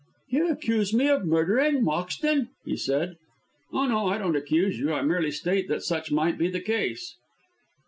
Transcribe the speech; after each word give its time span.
"You 0.31 0.49
accuse 0.49 0.95
me 0.95 1.09
of 1.09 1.25
murdering 1.25 1.83
Moxton?" 1.83 2.47
he 2.65 2.75
said. 2.75 3.17
"Oh, 3.71 3.85
no, 3.85 4.07
I 4.07 4.17
don't 4.17 4.35
accuse 4.35 4.79
you, 4.79 4.91
I 4.91 5.03
merely 5.03 5.29
state 5.29 5.67
that 5.67 5.83
such 5.83 6.11
might 6.11 6.39
be 6.39 6.49
the 6.49 6.59
case." 6.59 7.15